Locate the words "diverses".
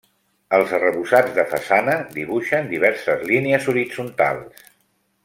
2.73-3.29